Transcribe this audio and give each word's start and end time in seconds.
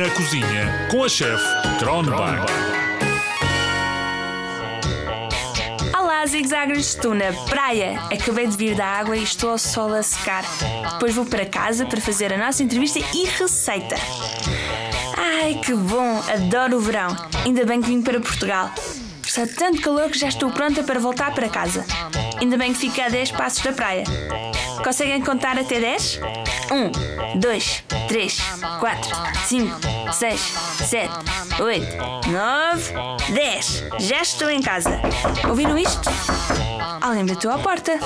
Na 0.00 0.08
cozinha 0.12 0.88
com 0.90 1.04
a 1.04 1.08
chefe 1.10 1.44
Kronbach. 1.78 2.46
Olá, 5.94 6.24
zigzaggers, 6.24 6.94
estou 6.94 7.14
na 7.14 7.30
praia. 7.50 8.00
Acabei 8.10 8.46
de 8.46 8.56
vir 8.56 8.74
da 8.74 8.86
água 8.86 9.14
e 9.14 9.22
estou 9.22 9.50
ao 9.50 9.58
sol 9.58 9.92
a 9.92 10.02
secar. 10.02 10.42
Depois 10.92 11.14
vou 11.14 11.26
para 11.26 11.44
casa 11.44 11.84
para 11.84 12.00
fazer 12.00 12.32
a 12.32 12.38
nossa 12.38 12.62
entrevista 12.62 12.98
e 12.98 13.26
receita. 13.26 13.96
Ai, 15.18 15.60
que 15.62 15.74
bom! 15.74 16.22
Adoro 16.32 16.78
o 16.78 16.80
verão. 16.80 17.14
Ainda 17.44 17.66
bem 17.66 17.82
que 17.82 17.88
vim 17.88 18.00
para 18.00 18.20
Portugal. 18.20 18.70
Está 19.30 19.46
tanto 19.46 19.80
calor 19.80 20.10
que 20.10 20.18
já 20.18 20.26
estou 20.26 20.50
pronta 20.50 20.82
para 20.82 20.98
voltar 20.98 21.32
para 21.32 21.48
casa. 21.48 21.86
Ainda 22.40 22.58
bem 22.58 22.72
que 22.72 22.80
fica 22.80 23.06
a 23.06 23.08
10 23.08 23.30
passos 23.30 23.62
da 23.62 23.72
praia. 23.72 24.02
Conseguem 24.82 25.20
contar 25.20 25.56
até 25.56 25.78
10? 25.78 26.18
1, 27.36 27.38
2, 27.38 27.84
3, 28.08 28.40
4, 28.80 29.10
5, 29.46 29.80
6, 30.12 30.40
7, 30.40 31.08
8, 31.62 31.86
9, 32.28 33.32
10. 33.32 33.84
Já 34.00 34.20
estou 34.20 34.50
em 34.50 34.60
casa. 34.60 35.00
Ouviram 35.48 35.78
isto? 35.78 36.10
Alguém 37.00 37.24
bateu 37.24 37.52
à 37.52 37.58
porta. 37.60 38.00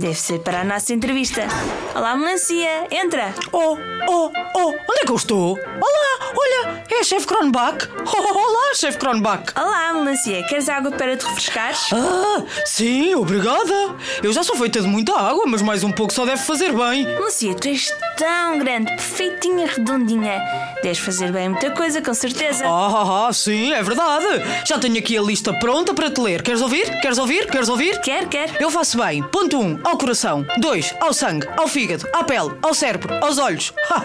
Deve 0.00 0.14
ser 0.14 0.38
para 0.38 0.62
a 0.62 0.64
nossa 0.64 0.94
entrevista. 0.94 1.42
Olá, 1.94 2.16
melancia, 2.16 2.86
entra. 2.90 3.34
Oh, 3.52 3.76
oh, 4.08 4.32
oh, 4.54 4.68
onde 4.68 5.00
é 5.02 5.04
que 5.04 5.12
eu 5.12 5.16
estou? 5.16 5.58
Olá, 5.58 6.32
olha, 6.34 6.82
é 6.88 7.00
a 7.00 7.04
chefe 7.04 7.26
Kronbach. 7.26 7.86
Oh, 8.06 8.16
olá, 8.32 8.74
chefe 8.74 8.96
Kronbach. 8.96 9.52
Olá, 9.54 9.92
melancia, 9.92 10.42
queres 10.44 10.70
água 10.70 10.90
para 10.90 11.18
te 11.18 11.26
refrescares? 11.26 11.92
Ah, 11.92 12.42
sim, 12.64 13.14
obrigada. 13.14 13.94
Eu 14.22 14.32
já 14.32 14.42
sou 14.42 14.56
feita 14.56 14.80
de 14.80 14.88
muita 14.88 15.12
água, 15.12 15.44
mas 15.46 15.60
mais 15.60 15.84
um 15.84 15.92
pouco 15.92 16.14
só 16.14 16.24
deve 16.24 16.40
fazer 16.40 16.72
bem. 16.72 17.04
Melancia, 17.04 17.54
tu 17.54 17.68
és 17.68 17.94
tão 18.16 18.58
grande, 18.58 18.86
perfeitinha, 18.96 19.66
redondinha. 19.66 20.40
Deves 20.82 20.98
fazer 20.98 21.30
bem 21.30 21.50
muita 21.50 21.70
coisa, 21.72 22.00
com 22.00 22.14
certeza. 22.14 22.64
Ah, 22.66 23.28
ah, 23.28 23.32
sim, 23.34 23.74
é 23.74 23.82
verdade. 23.82 24.24
Já 24.66 24.78
tenho 24.78 24.98
aqui 24.98 25.18
a 25.18 25.20
lista 25.20 25.52
pronta 25.52 25.92
para 25.92 26.10
te 26.10 26.22
ler. 26.22 26.42
Queres 26.42 26.62
ouvir? 26.62 27.00
Queres 27.02 27.18
ouvir? 27.18 27.46
Queres 27.50 27.68
ouvir? 27.68 28.00
Quer, 28.00 28.26
quer. 28.26 28.56
Eu 28.58 28.70
faço 28.70 28.96
bem. 28.96 29.22
Ponto 29.24 29.58
1. 29.58 29.62
Um, 29.62 29.89
ao 29.90 29.98
coração. 29.98 30.46
2. 30.58 30.94
Ao 31.00 31.12
sangue. 31.12 31.48
Ao 31.56 31.66
fígado. 31.66 32.06
À 32.12 32.22
pele. 32.22 32.52
Ao 32.62 32.72
cérebro. 32.72 33.12
Aos 33.22 33.38
olhos. 33.38 33.74
Ha! 33.90 34.04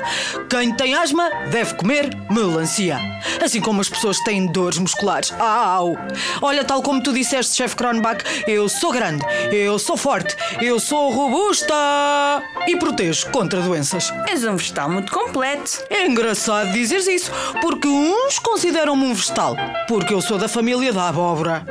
Quem 0.49 0.73
tem 0.73 0.95
asma 0.95 1.29
deve 1.51 1.75
comer 1.75 2.09
melancia. 2.29 2.99
Assim 3.43 3.61
como 3.61 3.81
as 3.81 3.89
pessoas 3.89 4.17
que 4.17 4.25
têm 4.25 4.47
dores 4.47 4.79
musculares. 4.79 5.31
Au! 5.39 5.95
Olha, 6.41 6.63
tal 6.63 6.81
como 6.81 7.01
tu 7.01 7.13
disseste, 7.13 7.55
chefe 7.55 7.75
Kronbach, 7.75 8.23
eu 8.47 8.67
sou 8.67 8.91
grande, 8.91 9.23
eu 9.51 9.77
sou 9.77 9.95
forte, 9.95 10.35
eu 10.61 10.79
sou 10.79 11.11
robusta 11.11 11.75
e 12.67 12.75
protejo 12.77 13.29
contra 13.31 13.61
doenças. 13.61 14.11
És 14.27 14.43
um 14.43 14.55
vegetal 14.55 14.89
muito 14.89 15.11
completo. 15.11 15.83
É 15.89 16.07
engraçado 16.07 16.71
dizeres 16.71 17.07
isso, 17.07 17.31
porque 17.61 17.87
uns 17.87 18.39
consideram-me 18.39 19.05
um 19.05 19.13
vegetal, 19.13 19.55
porque 19.87 20.13
eu 20.13 20.21
sou 20.21 20.37
da 20.37 20.47
família 20.47 20.91
da 20.91 21.09
abóbora. 21.09 21.65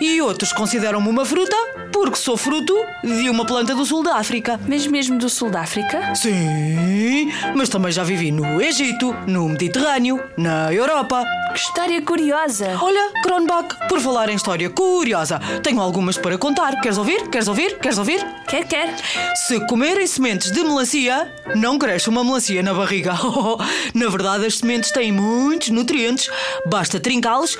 E 0.00 0.20
outros 0.20 0.52
consideram-me 0.52 1.08
uma 1.08 1.24
fruta, 1.24 1.56
porque 1.96 2.18
sou 2.18 2.36
fruto 2.36 2.74
de 3.02 3.30
uma 3.30 3.46
planta 3.46 3.74
do 3.74 3.86
sul 3.86 4.02
da 4.02 4.16
África. 4.16 4.60
Mas 4.68 4.86
mesmo 4.86 5.16
do 5.16 5.30
sul 5.30 5.50
da 5.50 5.62
África? 5.62 6.14
Sim, 6.14 7.32
mas 7.54 7.70
também 7.70 7.90
já 7.90 8.04
vivi 8.04 8.30
no 8.30 8.60
Egito, 8.60 9.16
no 9.26 9.48
Mediterrâneo, 9.48 10.22
na 10.36 10.70
Europa. 10.74 11.24
História 11.56 12.02
curiosa. 12.02 12.78
Olha, 12.82 13.12
Kronbach, 13.22 13.88
por 13.88 13.98
falar 13.98 14.28
em 14.28 14.36
história 14.36 14.68
curiosa, 14.68 15.40
tenho 15.62 15.80
algumas 15.80 16.18
para 16.18 16.36
contar. 16.36 16.78
Queres 16.82 16.98
ouvir? 16.98 17.30
Queres 17.30 17.48
ouvir? 17.48 17.78
Queres 17.78 17.96
ouvir? 17.96 18.22
Quer, 18.46 18.68
quer. 18.68 18.94
Se 19.34 19.58
comerem 19.66 20.06
sementes 20.06 20.52
de 20.52 20.62
melancia, 20.62 21.32
não 21.54 21.78
cresce 21.78 22.10
uma 22.10 22.22
melancia 22.22 22.62
na 22.62 22.74
barriga. 22.74 23.14
na 23.94 24.08
verdade, 24.10 24.44
as 24.44 24.58
sementes 24.58 24.90
têm 24.90 25.10
muitos 25.10 25.70
nutrientes. 25.70 26.28
Basta 26.66 27.00
trincá-los 27.00 27.56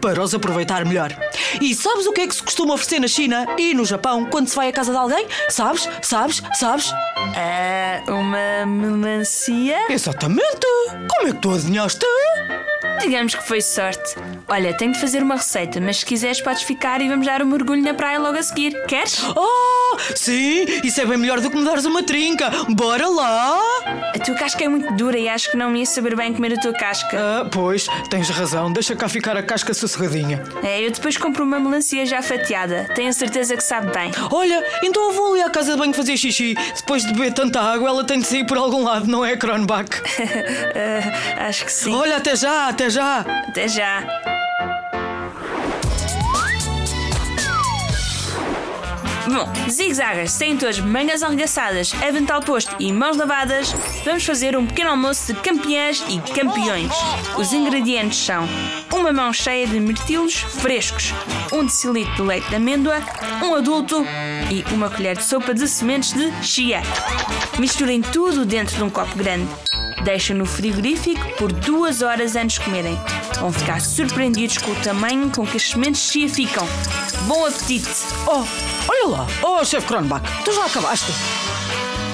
para 0.00 0.22
os 0.22 0.32
aproveitar 0.32 0.84
melhor. 0.84 1.12
E 1.60 1.74
sabes 1.74 2.06
o 2.06 2.12
que 2.12 2.20
é 2.20 2.28
que 2.28 2.34
se 2.36 2.42
costuma 2.44 2.74
oferecer 2.74 3.00
na 3.00 3.08
China 3.08 3.44
e 3.58 3.74
no 3.74 3.84
Japão 3.84 4.24
quando 4.26 4.46
se 4.46 4.54
vai 4.54 4.68
à 4.68 4.72
casa 4.72 4.92
de 4.92 4.98
alguém? 4.98 5.26
Sabes? 5.48 5.88
Sabes? 6.00 6.40
Sabes? 6.54 6.92
Ah, 7.16 8.02
uma 8.06 8.66
melancia? 8.66 9.78
Exatamente! 9.90 10.66
Como 11.08 11.28
é 11.28 11.32
que 11.32 11.40
tu 11.40 11.50
adivinhaste? 11.52 12.06
Digamos 13.00 13.34
que 13.34 13.42
foi 13.42 13.60
sorte. 13.60 14.16
Olha, 14.48 14.76
tenho 14.76 14.92
de 14.92 15.00
fazer 15.00 15.22
uma 15.22 15.36
receita, 15.36 15.80
mas 15.80 15.98
se 15.98 16.06
quiseres 16.06 16.40
podes 16.40 16.62
ficar 16.62 17.00
e 17.00 17.08
vamos 17.08 17.26
dar 17.26 17.42
um 17.42 17.46
mergulho 17.46 17.82
na 17.82 17.94
praia 17.94 18.18
logo 18.18 18.38
a 18.38 18.42
seguir. 18.42 18.74
Queres? 18.86 19.22
Oh, 19.36 19.79
sim! 20.14 20.64
Isso 20.84 21.00
é 21.00 21.06
bem 21.06 21.16
melhor 21.18 21.40
do 21.40 21.50
que 21.50 21.56
me 21.56 21.64
dares 21.64 21.84
uma 21.84 22.02
trinca. 22.02 22.50
Bora 22.70 23.08
lá! 23.08 23.58
A 24.14 24.18
tua 24.18 24.34
casca 24.34 24.64
é 24.64 24.68
muito 24.68 24.92
dura 24.94 25.18
e 25.18 25.28
acho 25.28 25.50
que 25.50 25.56
não 25.56 25.70
me 25.70 25.80
ia 25.80 25.86
saber 25.86 26.16
bem 26.16 26.32
comer 26.32 26.54
a 26.54 26.60
tua 26.60 26.72
casca. 26.72 27.16
Ah, 27.18 27.48
pois, 27.50 27.86
tens 28.08 28.28
razão. 28.30 28.72
Deixa 28.72 28.94
cá 28.96 29.08
ficar 29.08 29.36
a 29.36 29.42
casca 29.42 29.72
sossegadinha. 29.74 30.42
É, 30.62 30.84
eu 30.84 30.90
depois 30.90 31.16
compro 31.16 31.44
uma 31.44 31.58
melancia 31.60 32.04
já 32.06 32.22
fatiada. 32.22 32.86
Tenho 32.94 33.12
certeza 33.12 33.56
que 33.56 33.64
sabe 33.64 33.92
bem. 33.92 34.10
Olha, 34.30 34.64
então 34.82 35.10
eu 35.10 35.12
vou 35.12 35.32
ali 35.32 35.42
à 35.42 35.50
casa 35.50 35.72
de 35.72 35.78
banho 35.78 35.94
fazer 35.94 36.16
xixi. 36.16 36.54
Depois 36.76 37.04
de 37.04 37.12
beber 37.12 37.32
tanta 37.32 37.60
água, 37.60 37.88
ela 37.88 38.04
tem 38.04 38.18
de 38.20 38.26
sair 38.26 38.44
por 38.44 38.56
algum 38.56 38.82
lado, 38.84 39.06
não 39.06 39.24
é, 39.24 39.36
Kronbach? 39.36 39.90
Ah, 40.74 41.46
acho 41.48 41.64
que 41.64 41.72
sim. 41.72 41.94
Olha, 41.94 42.16
até 42.16 42.34
já, 42.36 42.68
até 42.68 42.88
já. 42.90 43.20
Até 43.20 43.68
já. 43.68 44.39
Bom, 49.26 49.70
zigzagas, 49.70 50.38
todos 50.58 50.80
mangas 50.80 51.22
arregaçadas, 51.22 51.92
avental 51.94 52.40
posto 52.40 52.74
e 52.78 52.92
mãos 52.92 53.16
lavadas, 53.16 53.72
vamos 54.04 54.24
fazer 54.24 54.56
um 54.56 54.66
pequeno 54.66 54.90
almoço 54.90 55.32
de 55.32 55.40
campeãs 55.40 56.02
e 56.08 56.18
campeões. 56.32 56.90
Os 57.36 57.52
ingredientes 57.52 58.18
são 58.18 58.48
uma 59.00 59.12
mão 59.14 59.32
cheia 59.32 59.66
de 59.66 59.80
mirtilos 59.80 60.34
frescos, 60.34 61.14
um 61.50 61.64
decilitro 61.64 62.14
de 62.16 62.22
leite 62.22 62.48
de 62.50 62.56
amêndoa, 62.56 63.02
um 63.42 63.54
adulto 63.54 64.04
e 64.50 64.62
uma 64.74 64.90
colher 64.90 65.16
de 65.16 65.24
sopa 65.24 65.54
de 65.54 65.66
sementes 65.66 66.12
de 66.12 66.30
chia. 66.44 66.82
Misturem 67.58 68.02
tudo 68.02 68.44
dentro 68.44 68.76
de 68.76 68.82
um 68.82 68.90
copo 68.90 69.16
grande. 69.16 69.48
Deixem 70.04 70.36
no 70.36 70.44
frigorífico 70.44 71.26
por 71.38 71.50
duas 71.50 72.02
horas 72.02 72.36
antes 72.36 72.58
de 72.58 72.64
comerem. 72.64 72.98
Vão 73.38 73.50
ficar 73.50 73.80
surpreendidos 73.80 74.58
com 74.58 74.70
o 74.70 74.76
tamanho 74.76 75.30
com 75.30 75.46
que 75.46 75.56
as 75.56 75.70
sementes 75.70 76.02
de 76.02 76.12
chia 76.12 76.28
ficam. 76.28 76.66
Bom 77.26 77.46
apetite! 77.46 77.88
Oh, 78.26 78.44
olha 78.88 79.08
lá. 79.08 79.26
Oh, 79.42 79.64
chefe 79.64 79.86
Kronbach, 79.86 80.22
tu 80.44 80.52
já 80.52 80.66
acabaste? 80.66 81.12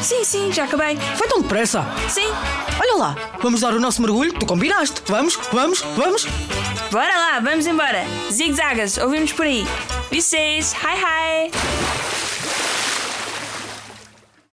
Sim, 0.02 0.24
sim, 0.24 0.52
já 0.52 0.64
acabei. 0.64 0.96
Foi 1.16 1.26
tão 1.26 1.42
depressa. 1.42 1.84
Sim, 2.08 2.32
Olha 2.78 2.96
lá, 2.96 3.16
vamos 3.40 3.60
dar 3.60 3.72
o 3.72 3.80
nosso 3.80 4.02
mergulho? 4.02 4.32
Tu 4.34 4.44
combinaste. 4.44 5.02
Vamos, 5.06 5.38
vamos, 5.50 5.80
vamos. 5.96 6.26
Bora 6.90 7.16
lá, 7.16 7.40
vamos 7.40 7.66
embora. 7.66 8.04
Zigzagas, 8.30 8.98
ouvimos 8.98 9.32
por 9.32 9.46
aí. 9.46 9.64
Vocês, 10.10 10.72
hi 10.72 10.96
hi! 10.96 12.25